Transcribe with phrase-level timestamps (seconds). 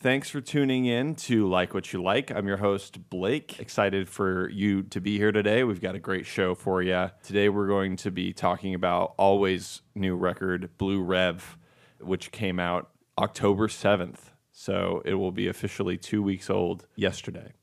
[0.00, 2.30] Thanks for tuning in to Like What You Like.
[2.30, 3.58] I'm your host, Blake.
[3.58, 5.64] Excited for you to be here today.
[5.64, 7.10] We've got a great show for you.
[7.24, 11.58] Today, we're going to be talking about Alvvays new record, Blue Rev,
[11.98, 14.30] which came out October 7th.
[14.52, 17.54] So it will be officially two weeks old yesterday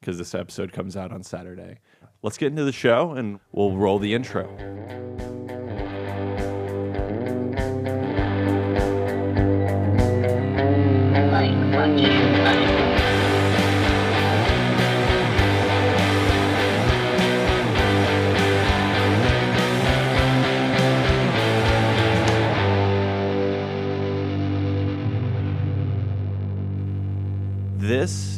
[0.00, 1.78] because this episode comes out on Saturday.
[2.22, 4.48] Let's get into the show and we'll roll the intro.
[11.72, 11.80] This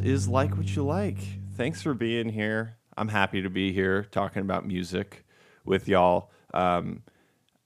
[0.00, 1.18] is Like What You Like.
[1.56, 2.76] Thanks for being here.
[2.96, 5.24] I'm happy to be here talking about music
[5.64, 6.30] with y'all.
[6.52, 7.02] Um,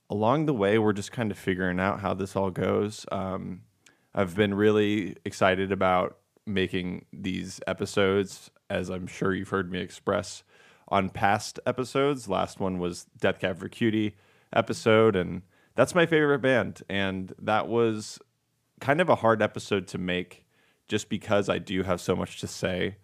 [0.09, 3.05] along the way, we're just kind of figuring out how this all goes.
[3.11, 3.61] Um,
[4.13, 10.43] I've been really excited about making these episodes, as I'm sure you've heard me express
[10.87, 12.27] on past episodes.
[12.27, 14.15] Last one was Death Cab for Cutie
[14.53, 15.43] episode, and
[15.75, 16.81] that's my favorite band.
[16.89, 18.19] And that was
[18.79, 20.45] kind of a hard episode to make
[20.87, 22.97] just because I do have so much to say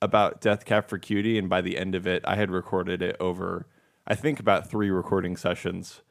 [0.00, 1.38] about Death Cab for Cutie.
[1.38, 3.66] And by the end of it, I had recorded it over,
[4.06, 6.02] I think, about three recording sessions.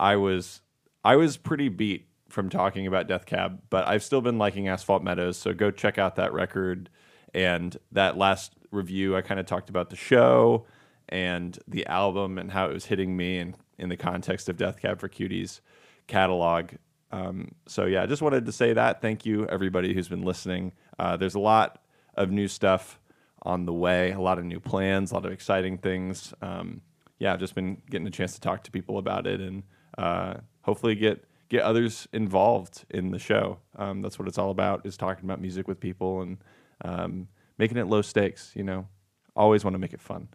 [0.00, 0.62] I was
[1.04, 5.02] I was pretty beat from talking about Death Cab, but I've still been liking Asphalt
[5.02, 5.36] Meadows.
[5.36, 6.88] So go check out that record.
[7.34, 10.66] And that last review, I kind of talked about the show
[11.08, 14.80] and the album and how it was hitting me and in the context of Death
[14.80, 15.60] Cab for Cutie's
[16.06, 16.70] catalog.
[17.10, 19.02] Um, so yeah, I just wanted to say that.
[19.02, 20.72] Thank you everybody who's been listening.
[20.98, 21.82] Uh, there's a lot
[22.14, 22.98] of new stuff
[23.42, 26.32] on the way, a lot of new plans, a lot of exciting things.
[26.40, 26.80] Um,
[27.18, 29.62] yeah, I've just been getting a chance to talk to people about it and
[29.98, 33.58] uh, hopefully get get others involved in the show.
[33.76, 36.38] Um, that's what it's all about: is talking about music with people and
[36.82, 38.52] um, making it low stakes.
[38.54, 38.88] You know,
[39.36, 40.28] always want to make it fun.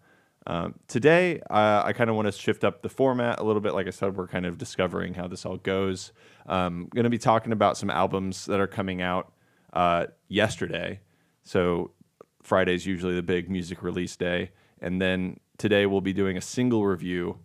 [0.46, 3.74] Um, today, I kind of want to shift up the format a little bit.
[3.74, 6.14] Like I said, we're kind of discovering how this all goes.
[6.46, 9.34] Um, going to be talking about some albums that are coming out
[9.74, 11.02] uh, yesterday.
[11.44, 11.92] So
[12.44, 16.86] Friday's usually the big music release day, and then today we'll be doing a single
[16.86, 17.40] review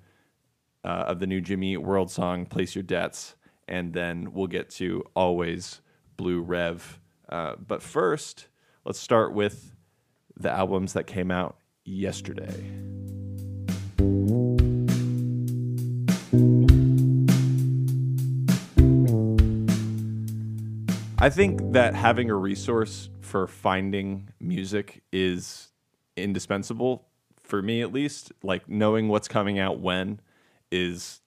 [0.85, 3.35] uh, of the new Jimmy World song "Place Your Debts,"
[3.73, 5.81] and then we'll get to "Alvvays
[6.19, 8.49] Blue Rev." Uh, but first,
[8.85, 9.75] let's start with
[10.37, 12.71] the albums that came out yesterday.
[21.19, 25.69] I think that having a resource for finding music is
[26.17, 27.07] indispensable
[27.43, 28.33] for me at least.
[28.43, 30.21] Like knowing what's coming out when
[30.71, 31.22] is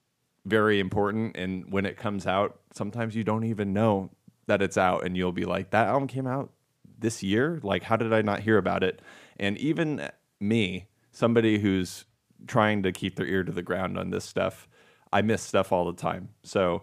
[0.46, 4.10] very important and when it comes out, sometimes you don't even know
[4.46, 6.50] that it's out and you'll be like that album came out
[6.98, 7.60] this year?
[7.62, 9.02] Like how did I not hear about it?
[9.38, 10.08] And even
[10.40, 12.04] me, somebody who's
[12.46, 14.68] trying to keep their ear to the ground on this stuff,
[15.12, 16.30] I miss stuff all the time.
[16.42, 16.82] So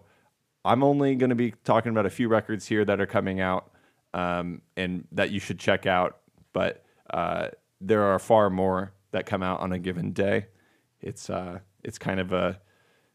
[0.64, 3.70] I'm only going to be talking about a few records here that are coming out
[4.12, 6.18] um, and that you should check out.
[6.52, 7.48] But uh,
[7.80, 10.46] there are far more that come out on a given day.
[11.00, 12.60] It's uh, it's kind of a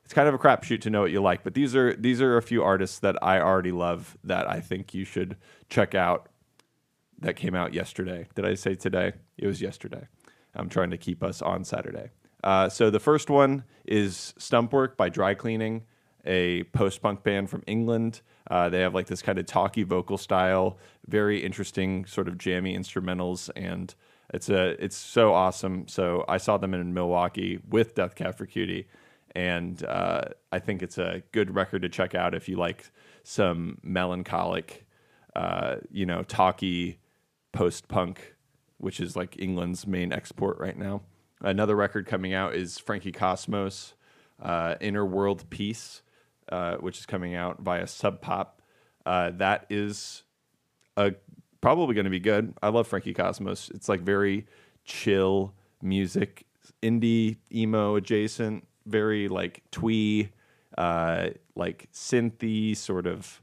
[0.09, 1.43] it's kind of a crapshoot to know what you like.
[1.43, 4.95] But these are these are a few artists that I already love that I think
[4.95, 5.37] you should
[5.69, 6.29] check out.
[7.19, 8.27] That came out yesterday.
[8.33, 9.13] Did I say today?
[9.37, 10.07] It was yesterday.
[10.55, 12.09] I'm trying to keep us on Saturday.
[12.43, 15.83] Uh, so the first one is Stumpwork by Dry Cleaning,
[16.25, 18.21] a post punk band from England.
[18.49, 22.75] Uh, they have like this kind of talky vocal style, very interesting sort of jammy
[22.75, 23.93] instrumentals, and
[24.33, 25.87] it's a it's so awesome.
[25.87, 28.87] So I saw them in Milwaukee with Death Cab for Cutie,
[29.35, 32.91] and uh, I think it's a good record to check out if you like
[33.23, 34.85] some melancholic,
[35.35, 36.99] uh, you know, talky
[37.51, 38.35] post punk,
[38.77, 41.01] which is like England's main export right now.
[41.41, 43.93] Another record coming out is Frankie Cosmos,
[44.41, 46.01] uh, Inner World Peace,
[46.51, 48.61] uh, which is coming out via Sub Pop.
[49.05, 50.23] Uh, that is
[50.97, 51.13] a,
[51.61, 52.53] probably going to be good.
[52.61, 53.69] I love Frankie Cosmos.
[53.73, 54.47] It's like very
[54.83, 56.45] chill music,
[56.81, 60.29] indie, emo adjacent, very like twee,
[60.77, 63.41] uh, like synthy, sort of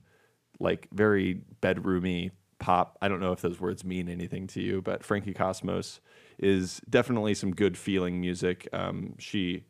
[0.58, 2.96] like very bedroomy pop.
[3.00, 6.00] I don't know if those words mean anything to you, but Frankie Cosmos
[6.38, 8.68] is definitely some good feeling music.
[8.72, 9.64] Um, she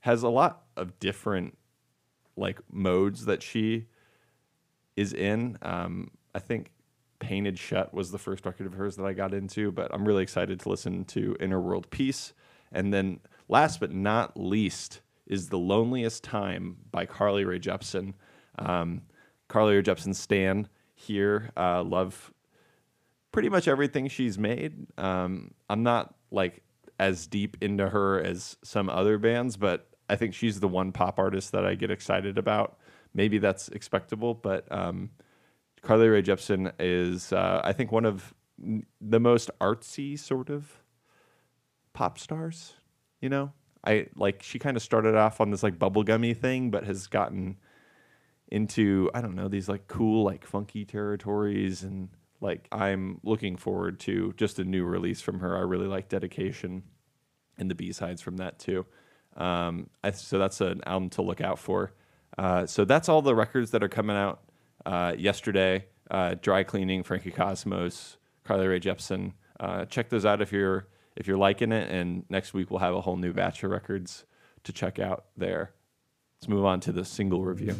[0.00, 1.56] has a lot of different
[2.36, 3.86] like modes that she
[4.96, 5.58] is in.
[5.62, 6.70] Um, I think
[7.18, 10.22] Painted Shut was the first record of hers that I got into, but I'm really
[10.22, 12.32] excited to listen to Inner World Peace.
[12.72, 18.14] And then last but not least is The Loneliest Time by Carly Rae Jepsen.
[18.58, 19.02] Um,
[19.48, 21.50] Carly Rae Jepsen Stan here.
[21.56, 22.32] Uh, love
[23.32, 24.86] pretty much everything she's made.
[24.98, 26.62] Um, I'm not like
[26.98, 31.18] as deep into her as some other bands, but I think she's the one pop
[31.18, 32.78] artist that I get excited about.
[33.14, 35.10] Maybe that's expectable, but um,
[35.82, 38.34] Carly Rae Jepsen is, uh, I think, one of
[39.00, 40.78] the most artsy sort of
[41.92, 42.74] pop stars.
[43.20, 43.52] You know,
[43.84, 47.56] I like she kind of started off on this like bubblegummy thing, but has gotten
[48.48, 52.08] into I don't know these like cool like funky territories and
[52.40, 55.56] like I'm looking forward to just a new release from her.
[55.56, 56.82] I really like Dedication
[57.58, 58.84] and the B sides from that too.
[59.36, 61.92] Um, I, so that's an album to look out for.
[62.36, 64.42] Uh, so that's all the records that are coming out
[64.84, 65.86] uh, yesterday.
[66.10, 69.32] Uh, Dry Cleaning, Frankie Cosmos, Carly Rae Jepsen.
[69.58, 70.86] Uh, check those out if you're
[71.16, 71.90] if you're liking it.
[71.90, 74.24] And next week we'll have a whole new batch of records
[74.64, 75.72] to check out there.
[76.36, 77.74] Let's move on to the single review.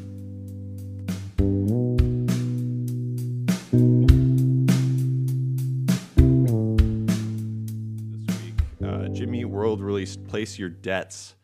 [8.12, 11.34] This week, uh, Jimmy World released "Place Your Debts,"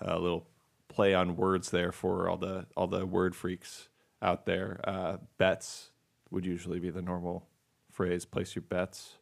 [0.00, 0.46] a little
[0.88, 3.88] play on words there for all the all the word freaks
[4.20, 4.80] out there.
[4.84, 5.90] Uh, bets
[6.30, 7.48] would usually be the normal
[7.90, 8.24] phrase.
[8.24, 9.18] Place your bets.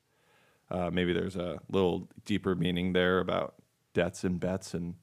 [0.71, 3.55] Uh, maybe there's a little deeper meaning there about
[3.93, 4.95] debts and bets and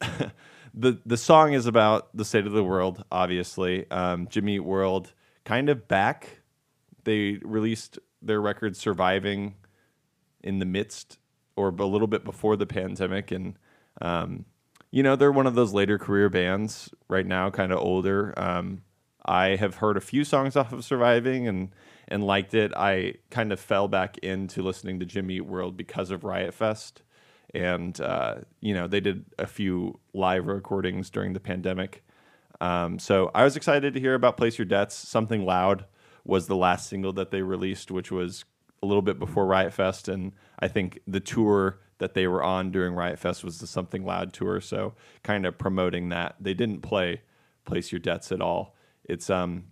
[0.74, 3.90] the the song is about the state of the world obviously.
[3.90, 5.12] Um, jimmy Eat world
[5.44, 6.40] kind of back.
[7.04, 9.54] They released their record surviving
[10.42, 11.18] in the midst
[11.56, 13.30] or a little bit before the pandemic.
[13.30, 13.58] And
[14.00, 14.46] um,
[14.90, 18.32] you know they're one of those later career bands right now kind of older.
[18.36, 18.82] Um,
[19.24, 21.70] i have heard a few songs off of surviving and
[22.08, 22.72] and liked it.
[22.76, 27.02] I kind of fell back into listening to jimmy Eat world because of riot fest.
[27.54, 32.04] And uh, you know they did a few live recordings during the pandemic.
[32.60, 34.94] Um, so i was excited to hear about place your debts.
[34.94, 35.86] Something loud
[36.24, 38.44] was the last single that they released which was
[38.82, 40.08] a little bit before riot fest.
[40.08, 44.04] And i think the tour that they were on during riot fest was the something
[44.04, 44.60] loud tour.
[44.60, 46.34] So kind of promoting that.
[46.40, 47.22] They didn't play
[47.64, 49.64] place your debts at all it's um,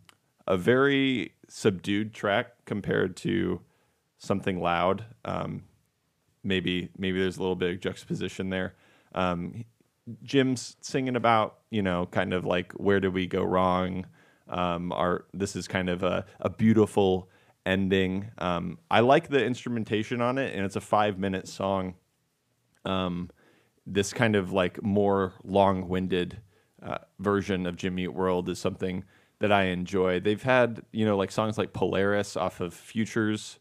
[0.47, 3.61] a very subdued track compared to
[4.19, 5.63] something loud um,
[6.45, 8.75] maybe maybe there's a little bit of juxtaposition there.
[9.15, 9.65] Um,
[10.23, 14.07] Jim's singing about you know kind of like where did we go wrong.
[14.49, 17.29] Um, our this is kind of a, a beautiful
[17.65, 18.31] ending.
[18.39, 21.95] Um, I like the instrumentation on it, and it's a five minute song.
[22.85, 23.31] Um,
[23.87, 26.41] this kind of like more long winded
[26.83, 29.05] uh, version of Jimmy World is something
[29.43, 30.21] that I enjoy.
[30.21, 33.59] They've had you know like songs like Polaris off of Futures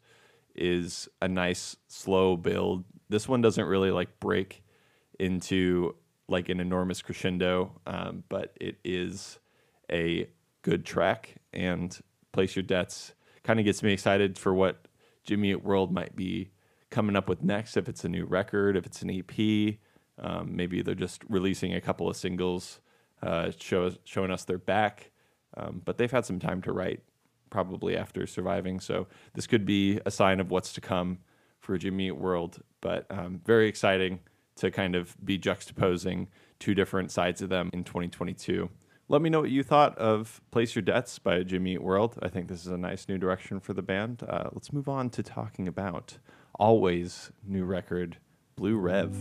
[0.56, 2.86] is a nice slow build.
[3.10, 4.64] This one doesn't really like break
[5.20, 5.96] into
[6.28, 9.40] like an enormous crescendo, um, but it is
[9.92, 10.30] a
[10.62, 11.36] good track.
[11.52, 11.98] And
[12.32, 13.14] Place Your Debts
[13.44, 14.88] kind of gets me excited for what
[15.24, 16.52] Jimmy Eat World might be
[16.92, 17.76] coming up with next.
[17.76, 19.78] If it's a new record, if it's an EP,
[20.20, 22.80] um, maybe they're just releasing a couple of singles,
[23.24, 25.11] uh, show, showing us their back.
[25.58, 27.02] Um, but they've had some time to write
[27.50, 28.80] probably after surviving.
[28.80, 31.20] So this could be a sign of what's to come
[31.60, 32.62] for Jimmy World.
[32.80, 34.20] But um, very exciting
[34.56, 36.28] to kind of be juxtaposing
[36.60, 38.70] two different sides of them in 2022.
[39.08, 42.18] Let me know what you thought of Place Your Debts by Jimmy World.
[42.22, 44.24] I think this is a nice new direction for the band.
[44.28, 46.18] Uh, let's move on to talking about
[46.60, 48.18] Alvvays new record,
[48.56, 49.18] Blue Rev.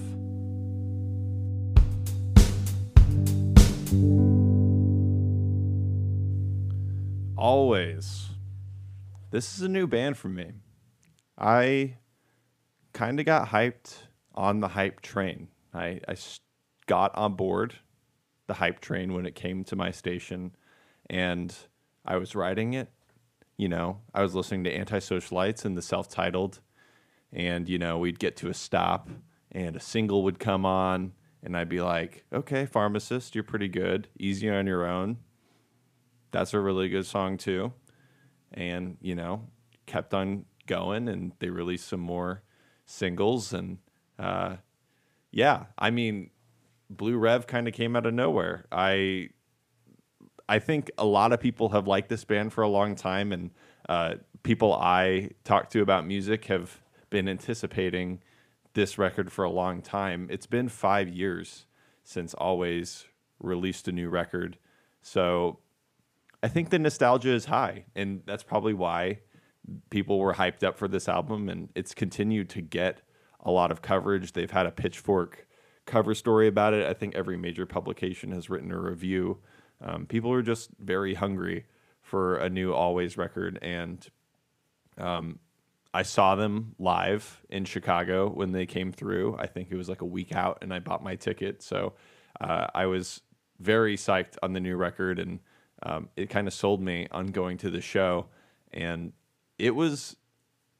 [7.41, 8.27] Alvvays.
[9.31, 10.53] This is a new band for me.
[11.39, 11.95] I
[12.93, 13.95] kind of got hyped
[14.35, 15.49] on the hype train.
[15.73, 16.17] I, I
[16.85, 17.77] got on board
[18.47, 20.55] the hype train when it came to my station
[21.09, 21.57] and
[22.05, 22.91] I was riding it.
[23.57, 26.61] You know, I was listening to Antisocialites and the self titled,
[27.33, 29.09] and, you know, we'd get to a stop
[29.53, 34.09] and a single would come on, and I'd be like, okay, pharmacist, you're pretty good.
[34.19, 35.19] Easy on your own.
[36.31, 37.73] That's a really good song, too.
[38.53, 39.49] And, you know,
[39.87, 42.43] kept on going, and they released some more
[42.87, 43.53] singles.
[43.53, 43.79] And,
[44.19, 44.57] uh,
[45.31, 46.31] yeah, I mean,
[46.91, 48.67] Blue Rev kind of came out of nowhere.
[48.73, 49.31] I
[50.49, 53.51] I think a lot of people have liked this band for a long time, and
[53.89, 58.21] uh, people I talk to about music have been anticipating
[58.75, 60.27] this record for a long time.
[60.29, 61.67] It's been five years
[62.03, 63.05] since Alvvays
[63.39, 64.59] released a new record,
[65.03, 65.61] so
[66.43, 69.21] I think the nostalgia is high, and that's probably why
[69.91, 73.03] people were hyped up for this album, and it's continued to get
[73.41, 74.33] a lot of coverage.
[74.33, 75.47] They've had a Pitchfork
[75.87, 76.87] cover story about it.
[76.87, 79.39] I think every major publication has written a review.
[79.83, 81.67] Um, people are just very hungry
[82.03, 84.07] for a new Alvvays record, and
[84.99, 85.39] um,
[85.93, 89.37] I saw them live in Chicago when they came through.
[89.39, 91.63] I think it was like a week out, and I bought my ticket.
[91.63, 91.95] So
[92.41, 93.21] uh, I was
[93.59, 95.41] very psyched on the new record, and
[95.83, 98.27] um, it kind of sold me on going to the show.
[98.73, 99.13] And
[99.59, 100.17] it was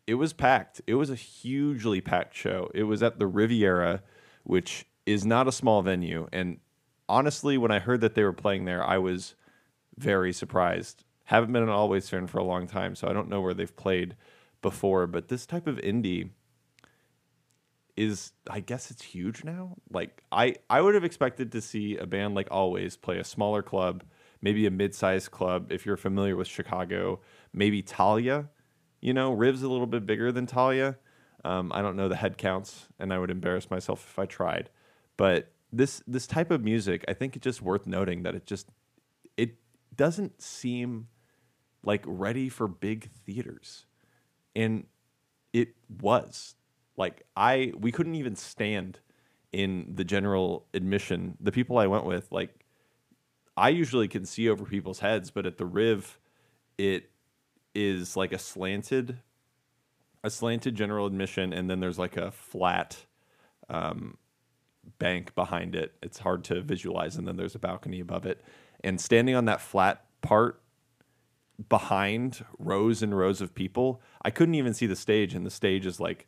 [0.07, 0.81] it was packed.
[0.87, 2.71] It was a hugely packed show.
[2.75, 4.03] It was at the Riviera,
[4.43, 6.29] which is not a small venue.
[6.33, 6.59] And
[7.09, 9.35] honestly, when I heard that they were playing there, I was
[9.97, 11.05] very surprised.
[11.25, 13.77] Haven't been an Alvvays fan for a long time, so I don't know where they've
[13.77, 14.17] played
[14.63, 15.07] before.
[15.07, 16.31] But this type of indie
[17.97, 19.77] is, I guess, it's huge now.
[19.93, 23.63] Like I, I would have expected to see a band like Alvvays play a smaller
[23.63, 24.03] club,
[24.43, 25.71] maybe a mid-sized club.
[25.71, 27.21] If you're familiar with Chicago,
[27.53, 28.49] maybe Thalia.
[29.01, 30.99] You know, Riv's a little bit bigger than Thalia.
[31.45, 34.71] Um, I don't know the head counts, and I would embarrass myself if I tried.
[35.17, 38.69] But this this type of music, I think it's just worth noting that it just
[39.37, 39.55] it
[39.97, 41.09] doesn't seem
[41.83, 43.87] like ready for big theaters,
[44.55, 44.85] and
[45.53, 46.57] it was
[46.97, 49.01] like I we couldn't even stand
[49.53, 51.37] in the general admission.
[51.41, 52.60] The people I went with, like
[53.61, 56.19] I usually can see over people's heads, but at the Riv,
[56.79, 57.11] it
[57.75, 59.19] is like a slanted
[60.23, 63.07] a slanted general admission and then there's like a flat
[63.71, 64.19] um,
[64.99, 65.95] bank behind it.
[66.03, 68.43] It's hard to visualize and then there's a balcony above it.
[68.85, 70.61] And standing on that flat part
[71.69, 75.85] behind rows and rows of people i couldn't even see the stage and the stage
[75.85, 76.27] is like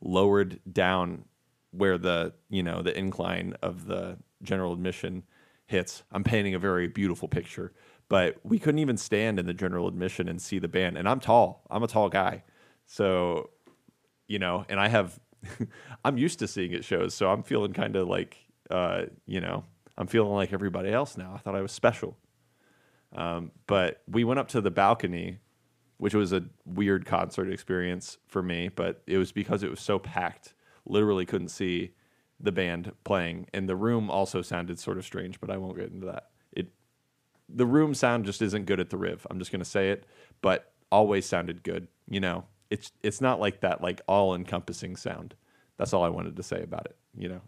[0.00, 1.22] lowered down
[1.70, 5.22] where the you know the incline of the general admission
[5.70, 6.02] hits.
[6.12, 7.72] I'm painting a very beautiful picture.
[8.08, 10.98] But we couldn't even stand in the general admission and see the band.
[10.98, 11.62] And i'm tall.
[11.70, 12.42] I'm a tall guy.
[12.86, 13.50] So
[14.26, 15.18] you know and i have
[16.04, 17.14] i'm used to seeing it shows.
[17.14, 18.36] So i'm feeling kind of like
[18.70, 19.64] uh, you know
[19.98, 21.32] i'm feeling like everybody else now.
[21.34, 22.16] I thought i was special.
[23.12, 25.38] Um, but we went up to the balcony
[26.00, 28.70] which was a weird concert experience for me.
[28.74, 30.54] But it was because it was so packed.
[30.86, 31.92] Literally couldn't see
[32.40, 35.90] the band playing and the room also sounded sort of strange but i won't get
[35.90, 36.68] into that it
[37.54, 39.26] the room sound just isn't good at the Riv.
[39.30, 40.04] I'm just gonna say it,
[40.40, 41.88] but Alvvays sounded good.
[42.08, 45.34] You know, it's it's not like that like all encompassing sound.
[45.76, 46.96] That's all I wanted to say about it.
[47.16, 47.40] You know,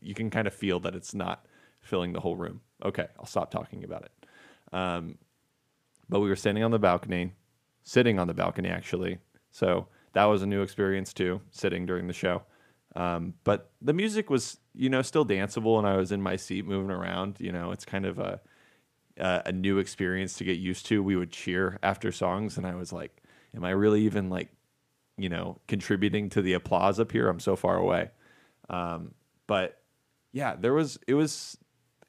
[0.00, 1.46] you can kind of feel that it's not
[1.80, 2.60] filling the whole room.
[2.84, 4.26] Okay, I'll stop talking about it.
[4.72, 5.18] Um,
[6.08, 7.32] but we were standing on the balcony,
[7.82, 9.18] sitting on the balcony actually.
[9.50, 12.42] So that was a new experience too, sitting during the show.
[12.94, 16.66] Um, but the music was, you know, still danceable, and I was in my seat
[16.66, 17.36] moving around.
[17.40, 18.40] You know, it's kind of a
[19.20, 21.02] uh, a new experience to get used to.
[21.02, 23.22] We would cheer after songs, and I was like,
[23.54, 24.48] "Am I really even like,
[25.16, 27.28] you know, contributing to the applause up here?
[27.28, 28.10] I'm so far away."
[28.68, 29.14] Um,
[29.46, 29.80] but
[30.32, 31.56] yeah, there was it was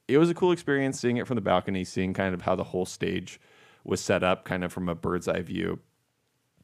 [0.07, 2.63] it was a cool experience seeing it from the balcony, seeing kind of how the
[2.63, 3.39] whole stage
[3.83, 5.79] was set up, kind of from a bird's eye view.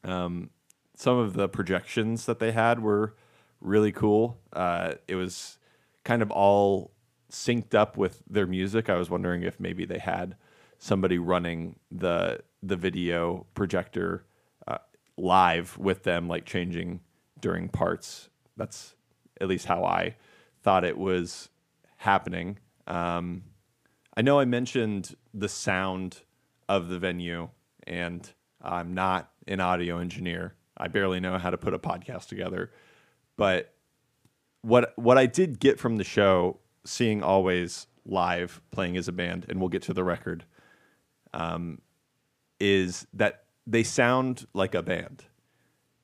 [0.04, 0.50] Um,
[0.94, 3.14] some of the projections that they had were
[3.60, 4.38] really cool.
[4.52, 5.58] Uh, it was
[6.04, 6.92] kind of all
[7.30, 8.88] synced up with their music.
[8.88, 10.36] I was wondering if maybe they had
[10.78, 14.24] somebody running the the video projector
[14.66, 14.78] uh,
[15.16, 17.00] live with them, like changing
[17.40, 18.28] during parts.
[18.56, 18.94] That's
[19.40, 20.16] at least how I
[20.62, 21.48] thought it was
[21.98, 22.58] happening.
[22.86, 23.44] Um,
[24.16, 26.22] I know I mentioned the sound
[26.68, 27.48] of the venue,
[27.86, 28.28] and
[28.60, 30.54] I'm not an audio engineer.
[30.76, 32.70] I barely know how to put a podcast together,
[33.40, 33.72] but
[34.60, 39.46] what what I did get from the show seeing Alvvays live playing as a band,
[39.48, 40.44] and we'll get to the record,
[41.32, 41.80] um,
[42.60, 45.24] is that they sound like a band.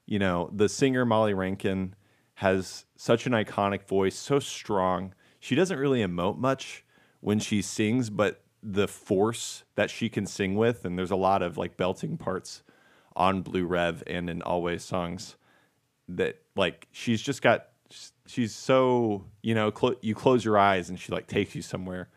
[0.07, 1.95] You know, the singer Molly Rankin
[2.37, 5.13] has such an iconic voice, so strong.
[5.39, 6.87] She doesn't really emote much
[7.21, 11.43] when she sings, but the force that she can sing with, and there's a lot
[11.43, 12.63] of like belting parts
[13.15, 15.37] on Blue Rev and in Alvvays songs
[16.09, 17.69] that like she's just got
[18.27, 22.09] she's so you know cl- you close your eyes and she like takes you somewhere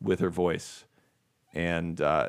[0.00, 0.84] with her voice.
[1.54, 2.28] And uh,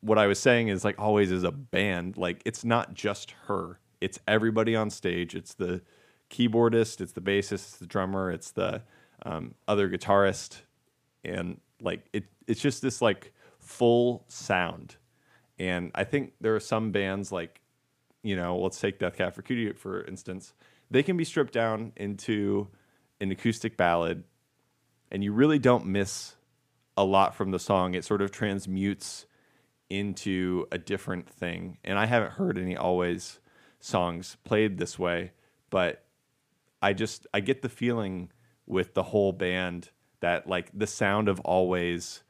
[0.00, 2.16] what i was saying is like Alvvays is a band.
[2.16, 3.78] Like it's not just her.
[4.00, 5.34] It's everybody on stage.
[5.34, 5.82] It's the
[6.30, 8.82] keyboardist it's the bassist it's the drummer it's the
[9.24, 10.62] um, other guitarist.
[11.24, 14.96] And like it it's just this like full sound.
[15.58, 17.61] And i think there are some bands like
[18.22, 20.54] you know let's take death cab for cutie for instance.
[20.90, 22.68] They can be stripped down into
[23.20, 24.24] an acoustic ballad
[25.10, 26.34] and you really don't miss
[26.96, 27.94] a lot from the song.
[27.94, 29.26] It sort of transmutes
[29.88, 31.78] into a different thing.
[31.84, 33.38] And i haven't heard any Alvvays
[33.80, 35.32] songs played this way
[35.68, 36.04] but
[36.80, 38.30] i just i get the feeling
[38.64, 42.22] with the whole band that like the sound of Alvvays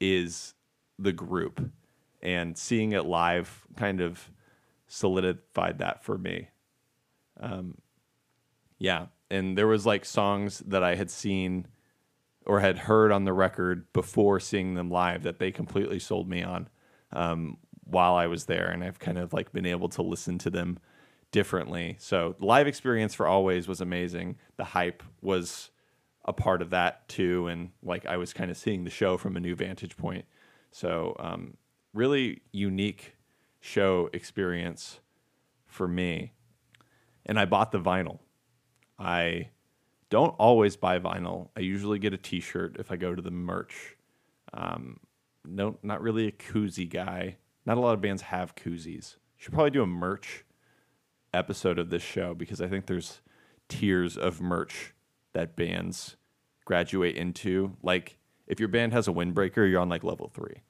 [0.00, 0.54] is
[0.98, 1.70] the group.
[2.22, 4.30] And seeing it live kind of
[4.92, 6.48] solidified that for me
[8.78, 11.66] Yeah, and there was like songs that I had seen
[12.44, 16.42] or had heard on the record before seeing them live that they completely sold me
[16.42, 16.68] on
[17.12, 20.50] um, while I was there, and I've kind of like been able to listen to
[20.50, 20.78] them
[21.30, 21.96] differently.
[22.00, 24.36] So the live experience for Alvvays was amazing.
[24.56, 25.70] The hype was
[26.24, 29.36] a part of that too, and like I was kind of seeing the show from
[29.36, 30.24] a new vantage point.
[30.72, 31.56] So um,
[31.94, 33.14] really unique
[33.62, 34.98] show experience
[35.66, 36.32] for me.
[37.24, 38.18] And I bought the vinyl.
[38.98, 39.50] I
[40.10, 41.48] don't always buy vinyl.
[41.56, 43.96] I usually get a T-shirt if I go to the merch.
[44.52, 44.98] Um,
[45.46, 47.36] no, not really a koozie guy.
[47.64, 49.16] Not a lot of bands have koozies.
[49.36, 50.44] Should probably do a merch
[51.32, 53.20] episode of this show because I think there's
[53.68, 54.92] tiers of merch
[55.34, 56.16] that bands
[56.64, 57.76] graduate into.
[57.80, 60.62] Like if your band has a windbreaker, you're on like level three.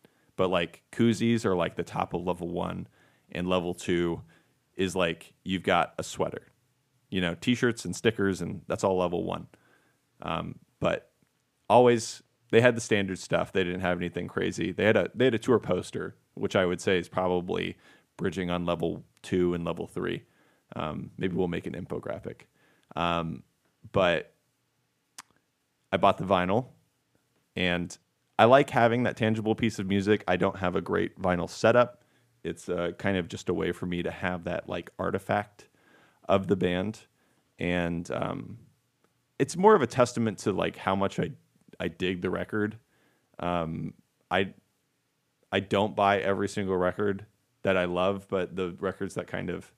[0.43, 2.89] But like koozies are like the top of level one,
[3.31, 4.23] and level two
[4.75, 6.53] is like you've got a sweater
[7.13, 9.47] you know, t-shirts and stickers, and that's all level one.
[10.23, 11.11] Um, but
[11.71, 13.53] Alvvays they had the standard stuff.
[13.53, 14.73] They didn't have anything crazy.
[14.73, 17.77] They had a they had a tour poster, which I would say is probably
[18.17, 20.23] bridging on level two and level three.
[20.75, 22.47] Um, maybe we'll make an infographic.
[22.97, 23.43] Um,
[23.93, 24.33] but
[25.93, 26.69] I bought the vinyl,
[27.55, 27.97] and
[28.43, 30.25] I like having that tangible piece of music.
[30.27, 32.03] I don't have a great vinyl setup.
[32.43, 35.69] It's uh, kind of just a way for me to have that like artifact
[36.29, 37.03] of the band,
[37.61, 38.59] and um,
[39.39, 41.31] it's more of a testament to like how much I
[41.79, 42.79] I dig the record.
[43.39, 43.95] Um,
[44.29, 44.55] I
[45.53, 47.27] I don't buy every single record
[47.63, 49.71] that I love, but the records that kind of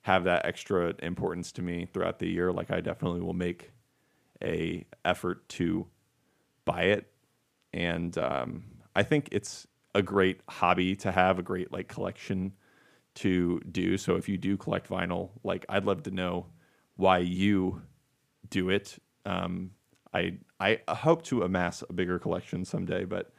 [0.00, 3.70] have that extra importance to me throughout the year, like I definitely will make
[4.42, 5.86] a effort to
[6.64, 7.11] buy it,
[7.72, 8.64] and um,
[8.94, 12.52] I think it's a great hobby to have, a great like collection
[13.14, 13.98] to do.
[13.98, 16.46] So if you do collect vinyl, like I'd love to know
[16.96, 17.82] why you
[18.50, 18.98] do it.
[19.24, 19.72] Um,
[20.14, 23.32] I I hope to amass a bigger collection someday, but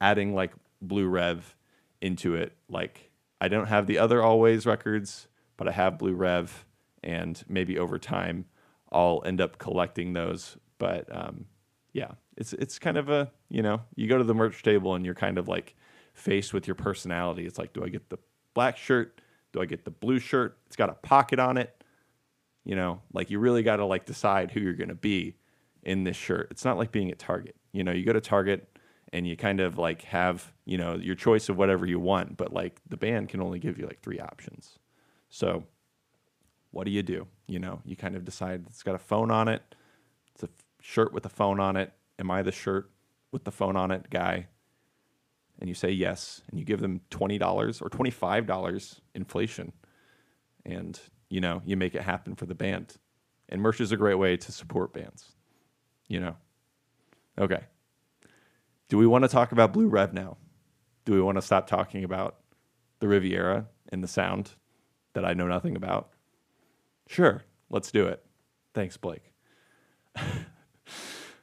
[0.00, 1.56] adding like Blue Rev
[2.00, 3.10] into it, like
[3.40, 6.64] I don't have the other Alvvays records, but I have Blue Rev,
[7.02, 8.46] and maybe over time
[8.92, 10.56] I'll end up collecting those.
[10.78, 11.46] But um,
[11.96, 15.04] yeah, it's it's kind of a you know you go to the merch table and
[15.06, 15.74] you're kind of like
[16.12, 17.46] faced with your personality.
[17.46, 18.18] It's like, do I get the
[18.52, 19.22] black shirt?
[19.54, 20.58] Do I get the blue shirt?
[20.66, 21.82] It's got a pocket on it.
[22.64, 25.36] You know, like you really got to like decide who you're to be
[25.84, 26.48] in this shirt.
[26.50, 27.56] It's not like being at Target.
[27.72, 28.76] You know, you go to Target
[29.14, 32.52] and you kind of like have, you know, your choice of whatever you want, but
[32.52, 34.78] like the band can only give you like three options.
[35.30, 35.64] So,
[36.72, 37.26] what do you do?
[37.46, 39.62] You know, you kind of decide it's got a phone on it.
[40.34, 40.48] It's a
[40.86, 41.92] shirt with a phone on it.
[42.18, 42.90] Am I the shirt
[43.32, 44.48] with the phone on it guy?
[45.58, 49.72] and you say yes, and you give them twenty dollars or twenty five dollars inflation,
[50.64, 52.96] and you know you make it happen for the band.
[53.48, 55.32] And merch is a great way to support bands.
[56.08, 56.36] You know.
[57.38, 57.64] Okay.
[58.88, 60.36] Do we want to talk about Blue Rev now?
[61.04, 62.36] Do we want to stop talking about
[63.00, 64.52] the Riviera and the sound
[65.14, 66.10] that I know nothing about?
[67.08, 68.24] Sure, let's do it.
[68.74, 69.32] Thanks, Blake.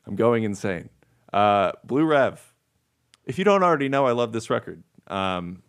[0.05, 0.89] I'm going insane.
[1.31, 2.53] Uh, Blue Rev
[3.25, 4.83] if you don't already know, I love this record.
[5.07, 5.63] Um,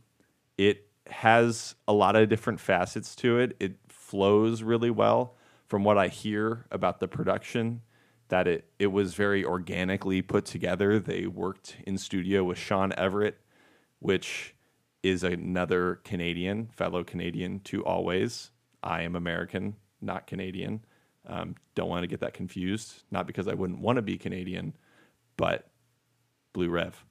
[0.59, 3.57] it has a lot of different facets to it.
[3.61, 5.37] It flows really well.
[5.67, 7.81] From what I hear about the production,
[8.29, 10.99] that it it was very organically put together.
[10.99, 13.41] They worked in studio with Shawn Everett,
[13.99, 14.55] which
[15.03, 18.51] is another Canadian, fellow Canadian to Alvvays.
[18.83, 20.85] I am American, not Canadian.
[21.27, 23.03] Um, don't want to get that confused.
[23.11, 24.75] Not because I wouldn't want to be Canadian,
[25.37, 25.71] but
[26.53, 27.05] Blue Rev.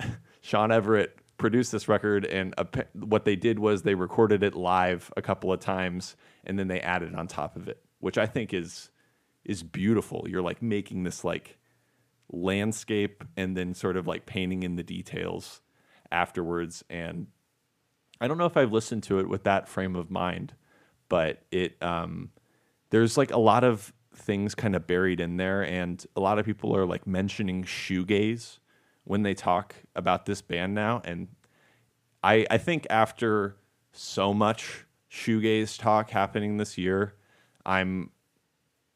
[0.40, 2.54] Shawn Everett produced this record, and
[2.94, 6.80] what they did was they recorded it live a couple of times, and then they
[6.80, 8.90] added on top of it, which I think is
[9.44, 10.26] is beautiful.
[10.28, 11.58] You're like making this like
[12.30, 15.60] landscape, and then sort of like painting in the details
[16.10, 16.84] afterwards.
[16.88, 17.28] And
[18.20, 20.54] I don't know if I've listened to it with that frame of mind,
[21.08, 22.30] but it um,
[22.96, 26.46] there's like a lot of things kind of buried in there, and a lot of
[26.46, 28.58] people are like mentioning shoegaze
[29.04, 31.02] when they talk about this band now.
[31.04, 31.28] And
[32.24, 33.56] I, I think after
[33.92, 37.16] so much shoegaze talk happening this year,
[37.66, 38.08] I'm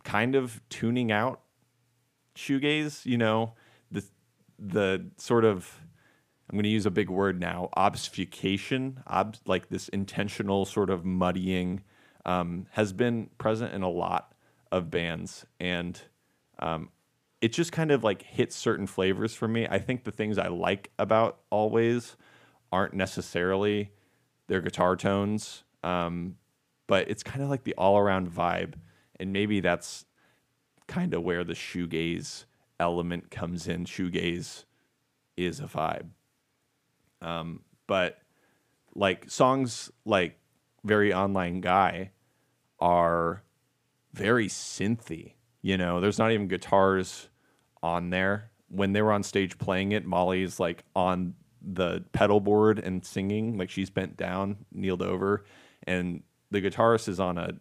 [0.02, 1.42] kind of tuning out
[2.34, 3.04] shoegaze.
[3.04, 3.52] You know,
[3.92, 4.02] the
[4.58, 5.78] the sort of
[6.48, 11.04] I'm going to use a big word now, obfuscation, ob, like this intentional sort of
[11.04, 11.82] muddying,
[12.24, 14.34] um, has been present in a lot
[14.70, 16.00] of bands, and
[16.58, 16.90] um,
[17.40, 19.66] it just kind of like hits certain flavors for me.
[19.68, 22.16] I think the things I like about Alvvays
[22.72, 23.90] aren't necessarily
[24.46, 26.36] their guitar tones, um,
[26.86, 28.74] but it's kind of like the all around vibe,
[29.18, 30.04] and maybe that's
[30.86, 32.44] kind of where the shoegaze
[32.78, 33.84] element comes in.
[33.84, 34.64] Shoegaze
[35.36, 36.08] is a vibe,
[37.22, 38.18] um, but
[38.94, 40.39] like songs like
[40.84, 42.10] "Very Online Guy"
[42.78, 43.42] are
[44.12, 45.34] very synthy.
[45.62, 47.28] You know, there's not even guitars
[47.82, 48.50] on there.
[48.68, 53.58] When they were on stage playing it, Molly's like on the pedal board and singing,
[53.58, 55.44] like she's bent down, kneeled over,
[55.84, 57.52] and the guitarist is on a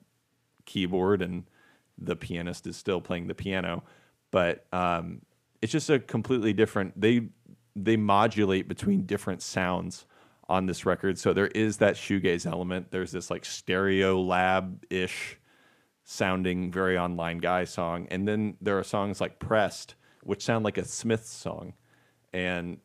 [0.65, 1.43] keyboard and
[1.97, 3.83] the pianist is still playing the piano.
[4.31, 5.21] But um,
[5.61, 6.99] it's just a completely different.
[6.99, 7.29] They
[7.75, 10.05] they modulate between different sounds
[10.49, 12.91] on this record, so there is that shoegaze element.
[12.91, 15.37] There's this like Stereolab ish
[16.03, 18.07] sounding very online guy song.
[18.09, 21.73] And then there are songs like Pressed, which sound like a Smiths song.
[22.33, 22.79] And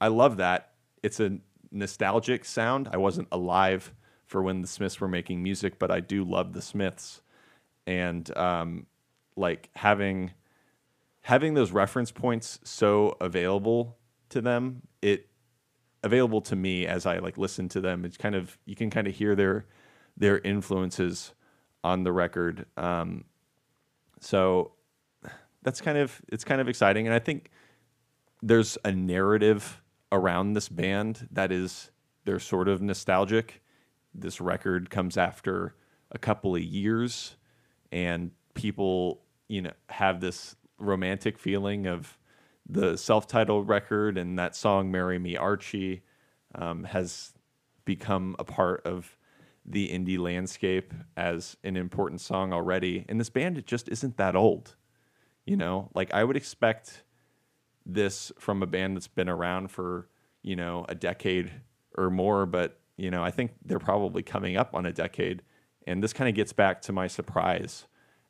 [0.00, 0.74] I love that.
[1.02, 1.38] It's a
[1.72, 2.88] nostalgic sound.
[2.92, 3.92] I wasn't alive
[4.26, 7.20] for when the Smiths were making music, but I do love the Smiths.
[7.84, 8.86] And um,
[9.36, 10.30] like having
[11.22, 15.29] having those reference points so available to them, it
[16.02, 18.04] available to me as I like listen to them.
[18.04, 19.66] It's kind of you can kind of hear their
[20.16, 21.34] their influences
[21.82, 22.66] on the record.
[22.76, 23.24] Um,
[24.20, 24.72] so
[25.62, 27.50] that's kind of it's kind of exciting, and I think
[28.42, 29.82] there's a narrative
[30.12, 31.90] around this band that is
[32.24, 33.62] they're sort of nostalgic.
[34.14, 35.74] This record comes after
[36.10, 37.36] a couple of years,
[37.92, 42.18] and people you know have this romantic feeling of
[42.68, 46.02] the self-titled record and that song "Marry Me, Archie"
[46.54, 47.32] um, has
[47.84, 49.16] become a part of
[49.64, 53.04] the indie landscape as an important song already.
[53.08, 54.76] And this band it just isn't that old.
[55.44, 57.02] You know, like I would expect
[57.84, 60.08] this from a band that's been around for,
[60.42, 61.50] you know, a decade
[61.96, 65.42] or more, but you know, I think they're probably coming up on a decade.
[65.86, 67.86] And this kind of gets back to my surprise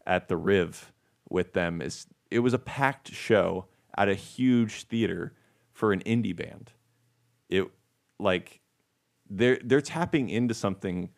[0.07, 0.93] at the Riv
[1.29, 5.35] with them is it was a packed show at a huge theater
[5.73, 6.73] for an indie band.
[7.49, 7.67] It
[8.19, 8.61] like
[9.29, 11.11] they're they're tapping into something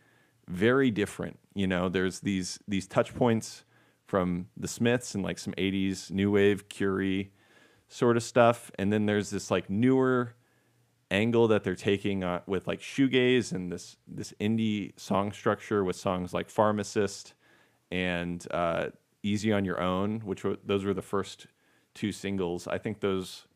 [0.48, 1.38] very different.
[1.54, 3.64] You know, there's these these touch points
[4.06, 7.32] from the Smiths and like some '80s new wave Curie
[7.88, 10.35] sort of stuff, and then there's this like newer
[11.11, 15.96] angle that they're taking uh, with like shoegaze and this this indie song structure with
[15.96, 17.35] songs like Pharmacist
[17.90, 18.87] and uh,
[19.22, 21.46] Easy on Your Own, which were, those were the first
[21.94, 22.66] two singles.
[22.66, 23.46] I think those,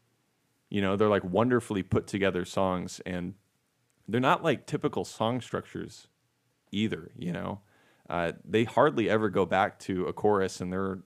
[0.70, 3.34] you know, they're like wonderfully put together songs and
[4.08, 6.08] they're not like typical song structures
[6.70, 7.10] either.
[7.16, 7.60] You know,
[8.08, 11.00] uh, they hardly ever go back to a chorus, and their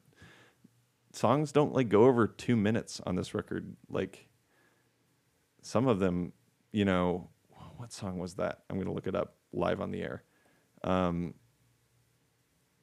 [1.13, 3.77] songs don't like go over two minutes on this record.
[3.89, 4.29] Like
[5.63, 6.33] some of them,
[6.73, 7.31] you know,
[7.77, 8.61] what song was that?
[8.69, 10.23] I'm gonna look it up live on the air.
[10.85, 11.35] Um,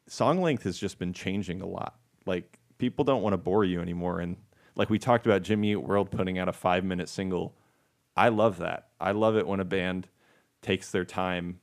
[0.07, 1.99] song length has just been changing a lot.
[2.25, 4.37] Like people don't want to bore you anymore, and
[4.75, 7.55] like we talked about Jimmy Eat World putting out a five minute single.
[8.15, 8.89] I love that.
[8.99, 10.07] I love it when a band
[10.61, 11.59] takes their time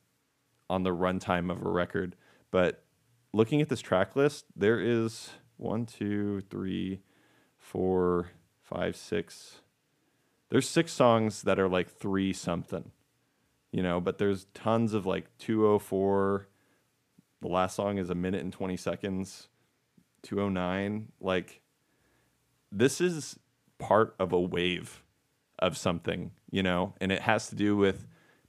[0.70, 2.16] on the runtime of a record.
[2.50, 2.84] But
[3.32, 7.00] looking at this track list, there is one, two, three,
[7.56, 8.30] four,
[8.62, 9.60] five, six.
[10.50, 12.92] There's six songs that are like three something,
[13.72, 16.48] you know, but there's tons of like 204.
[17.40, 19.48] The last song is a minute and 20 seconds,
[20.24, 21.12] 209.
[21.20, 21.60] Like,
[22.72, 23.38] this is
[23.78, 25.02] part of a wave
[25.58, 28.06] of something, you know, and it has to do with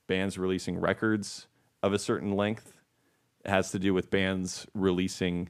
[0.07, 1.47] bands releasing records
[1.83, 2.73] of a certain length.
[3.43, 5.49] It has to do with bands releasing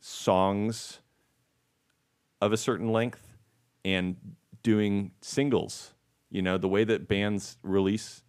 [0.00, 0.98] songs
[2.40, 3.36] of a certain length
[3.84, 4.16] and
[4.62, 5.92] doing singles.
[6.30, 8.22] You know, the way that bands release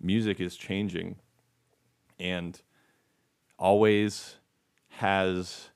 [0.00, 1.16] music is changing
[2.18, 2.60] and
[3.60, 4.34] Alvvays
[4.88, 5.70] has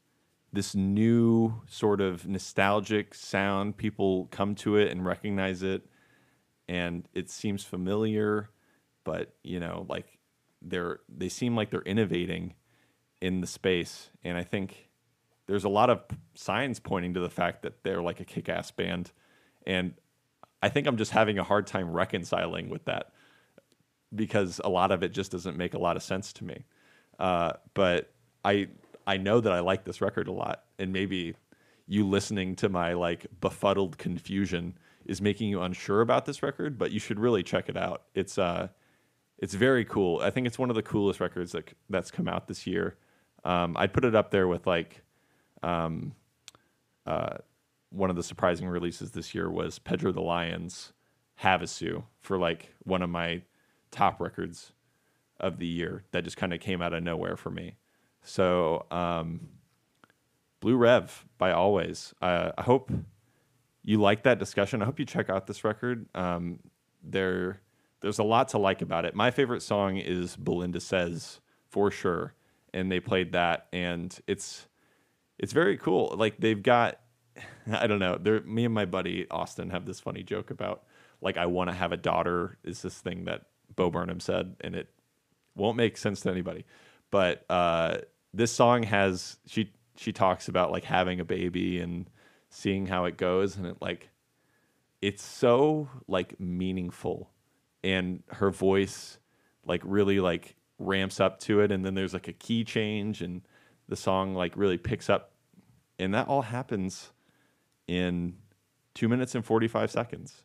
[0.53, 3.77] this new sort of nostalgic sound.
[3.77, 5.87] People come to it and recognize it,
[6.69, 8.51] and it seems familiar,
[9.05, 10.19] but you know, like
[10.61, 12.55] they're they seem like they're innovating
[13.21, 14.91] in the space, and I think
[15.47, 16.03] there's a lot of
[16.35, 19.13] signs pointing to the fact that they're like a kick-ass band,
[19.67, 19.95] and
[20.63, 23.13] I think I'm just having a hard time reconciling with that
[24.15, 26.65] because a lot of it just doesn't make a lot of sense to me.
[27.19, 28.13] Uh, but
[28.45, 28.69] I
[29.07, 31.35] I know that I like this record a lot, and maybe
[31.87, 36.93] you listening to my like befuddled confusion is making you unsure about this record, but
[36.93, 38.03] you should really check it out.
[38.15, 38.69] It's uh
[39.39, 40.21] it's very cool.
[40.21, 42.97] I think it's one of the coolest records that that's come out this year.
[43.45, 45.03] Um, I'd put it up there with like
[45.65, 46.15] um,
[47.07, 47.39] uh,
[47.91, 50.93] one of the surprising releases this year was Pedro the Lion's
[51.43, 53.43] Havasu for like one of my
[53.91, 54.73] top records
[55.41, 57.75] of the year that just kind of came out of nowhere for me.
[58.23, 59.49] So, um,
[60.61, 62.13] Blue Rev by Alvvays.
[62.23, 62.91] Uh, I hope
[63.83, 64.81] you like that discussion.
[64.81, 66.07] I hope you check out this record.
[66.15, 66.61] Um,
[67.03, 67.61] there,
[68.01, 69.15] there's a lot to like about it.
[69.15, 72.35] My favorite song is Belinda Says for sure,
[72.73, 74.69] and they played that, and it's
[75.39, 76.15] it's very cool.
[76.17, 77.01] Like they've got,
[77.73, 78.17] I don't know.
[78.21, 80.85] They're, me and my buddy Austin have this funny joke about
[81.21, 82.59] like I want to have a daughter.
[82.63, 84.89] Is this thing that Bo Burnham said, and it
[85.57, 86.65] won't make sense to anybody.
[87.13, 87.99] But uh,
[88.35, 92.11] this song has she she talks about like having a baby and
[92.51, 94.09] seeing how it goes, and it like
[95.01, 97.31] it's so like meaningful,
[97.85, 99.19] and her voice
[99.65, 103.43] like really like ramps up to it, and then there's like a key change, and
[103.89, 105.33] the song like really picks up,
[105.99, 107.13] and that all happens
[107.87, 108.35] in
[108.95, 110.45] two minutes and forty five seconds,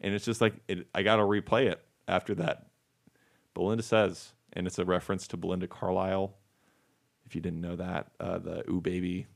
[0.00, 2.66] and it's just like it, I got to replay it after that.
[3.54, 6.34] Belinda says, and it's a reference to Belinda Carlisle.
[7.26, 9.26] If you didn't know that, uh, the "Ooh baby,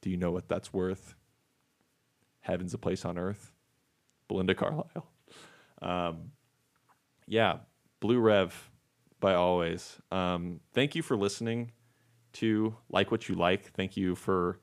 [0.00, 1.14] do you know what that's worth?"
[2.40, 3.52] Heaven's a place on earth.
[4.28, 5.06] Belinda Carlisle.
[5.82, 6.32] Um,
[7.26, 7.58] yeah,
[8.00, 8.70] Blue Rev
[9.20, 9.98] by Alvvays.
[10.12, 11.72] Um, thank you for listening
[12.34, 13.72] to Like What You Like.
[13.72, 14.60] Thank you for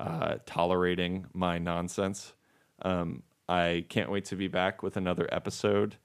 [0.00, 2.34] uh, tolerating my nonsense.
[2.82, 5.96] Um, I can't wait to be back with another episode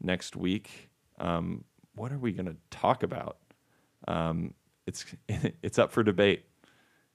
[0.00, 0.90] next week.
[1.18, 1.64] Um,
[1.98, 3.38] what are we going to talk about?
[4.06, 4.54] Um,
[4.86, 5.04] it's
[5.62, 6.44] it's up for debate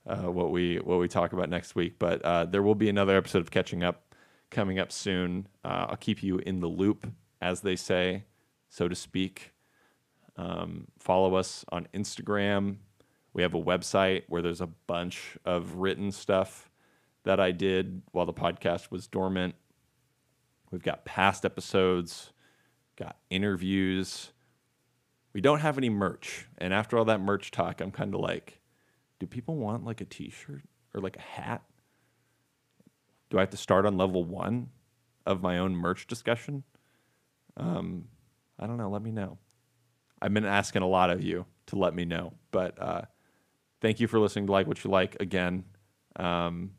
[0.06, 3.18] uh, what we what we talk about next week, but uh, there will be another
[3.18, 4.14] episode of Catching Up
[4.52, 5.48] coming up soon.
[5.64, 7.08] Uh, I'll keep you in the loop,
[7.42, 8.26] as they say,
[8.70, 9.54] so to speak.
[10.36, 12.78] Um, follow us on Instagram.
[13.34, 16.70] We have a website where there's a bunch of written stuff
[17.24, 19.56] that I did while the podcast was dormant.
[20.70, 22.34] We've got past episodes,
[22.96, 24.32] got interviews.
[25.34, 26.48] We don't have any merch.
[26.58, 28.60] And after all that merch talk, I'm kind of like,
[29.20, 31.64] do people want like a t shirt or like a hat?
[33.30, 34.70] Do I have to start on level one
[35.26, 36.64] of my own merch discussion?
[37.58, 38.06] Um,
[38.60, 38.90] I don't know.
[38.90, 39.40] Let me know.
[40.22, 42.34] I've been asking a lot of you to let me know.
[42.52, 43.02] But uh,
[43.82, 45.66] thank you for listening to Like What You Like again.
[46.16, 46.72] Um,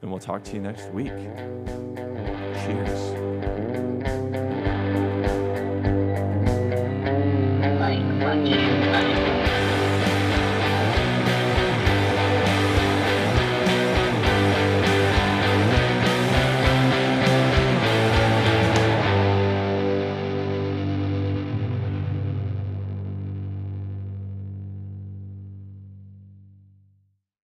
[0.00, 1.12] and we'll talk to you next week.
[2.64, 3.19] Cheers.